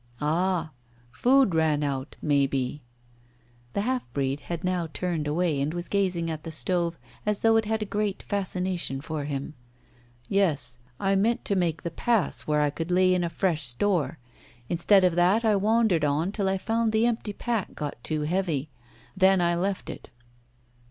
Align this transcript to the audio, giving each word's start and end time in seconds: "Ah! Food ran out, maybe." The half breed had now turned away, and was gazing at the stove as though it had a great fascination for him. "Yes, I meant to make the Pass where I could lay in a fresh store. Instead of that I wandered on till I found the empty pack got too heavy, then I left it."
"Ah! 0.19 0.71
Food 1.11 1.53
ran 1.53 1.83
out, 1.83 2.15
maybe." 2.23 2.81
The 3.73 3.81
half 3.81 4.11
breed 4.13 4.39
had 4.39 4.63
now 4.63 4.87
turned 4.91 5.27
away, 5.27 5.61
and 5.61 5.75
was 5.75 5.87
gazing 5.87 6.31
at 6.31 6.41
the 6.41 6.51
stove 6.51 6.97
as 7.23 7.41
though 7.41 7.55
it 7.55 7.65
had 7.65 7.83
a 7.83 7.85
great 7.85 8.23
fascination 8.23 8.99
for 8.99 9.25
him. 9.25 9.53
"Yes, 10.27 10.79
I 10.99 11.15
meant 11.15 11.45
to 11.45 11.55
make 11.55 11.83
the 11.83 11.91
Pass 11.91 12.47
where 12.47 12.61
I 12.61 12.71
could 12.71 12.89
lay 12.89 13.13
in 13.13 13.23
a 13.23 13.29
fresh 13.29 13.63
store. 13.67 14.17
Instead 14.69 15.03
of 15.03 15.13
that 15.17 15.45
I 15.45 15.55
wandered 15.55 16.03
on 16.03 16.31
till 16.31 16.49
I 16.49 16.57
found 16.57 16.91
the 16.93 17.05
empty 17.05 17.33
pack 17.33 17.75
got 17.75 18.03
too 18.03 18.21
heavy, 18.21 18.71
then 19.15 19.39
I 19.39 19.53
left 19.53 19.87
it." 19.87 20.09